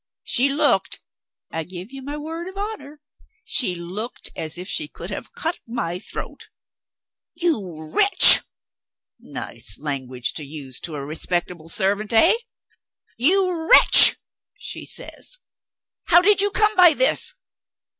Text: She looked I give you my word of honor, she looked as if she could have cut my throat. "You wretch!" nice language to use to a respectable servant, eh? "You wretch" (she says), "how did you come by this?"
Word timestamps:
She 0.23 0.49
looked 0.49 0.99
I 1.51 1.63
give 1.63 1.91
you 1.91 2.01
my 2.01 2.17
word 2.17 2.47
of 2.47 2.57
honor, 2.57 3.01
she 3.45 3.75
looked 3.75 4.29
as 4.35 4.57
if 4.57 4.67
she 4.67 4.87
could 4.87 5.11
have 5.11 5.31
cut 5.33 5.59
my 5.67 5.99
throat. 5.99 6.49
"You 7.35 7.91
wretch!" 7.93 8.41
nice 9.19 9.77
language 9.77 10.33
to 10.33 10.43
use 10.43 10.79
to 10.79 10.95
a 10.95 11.05
respectable 11.05 11.69
servant, 11.69 12.11
eh? 12.13 12.33
"You 13.17 13.69
wretch" 13.69 14.17
(she 14.55 14.85
says), 14.87 15.37
"how 16.05 16.19
did 16.19 16.41
you 16.41 16.49
come 16.49 16.75
by 16.75 16.93
this?" 16.95 17.35